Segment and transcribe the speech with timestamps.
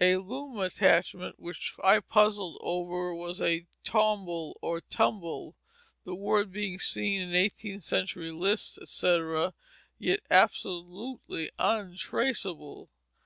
[0.00, 5.54] A loom attachment which I puzzled over was a tomble or tumble,
[6.06, 9.52] the word being seen in eighteenth century lists, etc.,
[9.98, 12.88] yet absolutely untraceable.